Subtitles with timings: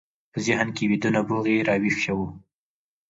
[0.31, 2.19] په ذهن کې ویده نبوغ یې راویښ شو